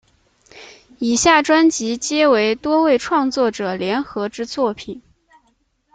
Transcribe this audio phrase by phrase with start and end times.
[0.97, 4.99] 以下专辑皆为多位创作者联合之作品。